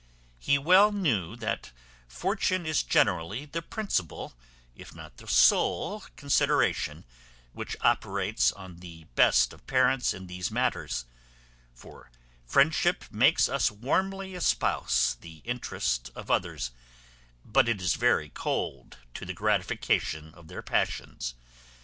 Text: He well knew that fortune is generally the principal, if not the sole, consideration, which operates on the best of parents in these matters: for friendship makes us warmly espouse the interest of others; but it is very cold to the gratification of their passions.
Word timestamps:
He 0.39 0.57
well 0.57 0.91
knew 0.91 1.35
that 1.35 1.71
fortune 2.07 2.65
is 2.65 2.81
generally 2.81 3.45
the 3.45 3.61
principal, 3.61 4.33
if 4.75 4.95
not 4.95 5.17
the 5.17 5.27
sole, 5.27 6.03
consideration, 6.15 7.05
which 7.53 7.77
operates 7.81 8.51
on 8.51 8.77
the 8.77 9.03
best 9.13 9.53
of 9.53 9.67
parents 9.67 10.11
in 10.11 10.25
these 10.25 10.49
matters: 10.49 11.05
for 11.75 12.09
friendship 12.47 13.11
makes 13.11 13.47
us 13.47 13.69
warmly 13.69 14.33
espouse 14.33 15.17
the 15.21 15.43
interest 15.45 16.09
of 16.15 16.31
others; 16.31 16.71
but 17.45 17.69
it 17.69 17.79
is 17.79 17.93
very 17.93 18.29
cold 18.29 18.97
to 19.13 19.23
the 19.23 19.33
gratification 19.35 20.33
of 20.33 20.47
their 20.47 20.63
passions. 20.63 21.35